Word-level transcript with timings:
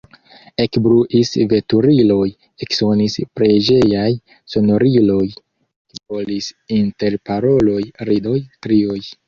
Ekbruis 0.63 1.31
veturiloj, 1.51 2.23
eksonis 2.67 3.19
preĝejaj 3.41 4.09
sonoriloj, 4.55 5.21
ekbolis 6.01 6.51
interparoloj, 6.83 7.81
ridoj, 8.13 8.39
krioj. 8.67 9.01